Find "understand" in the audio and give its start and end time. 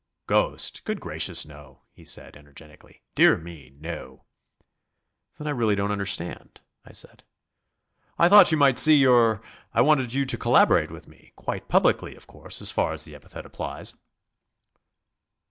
5.91-6.59